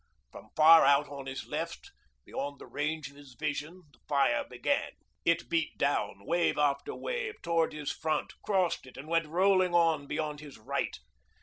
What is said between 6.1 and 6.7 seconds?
wave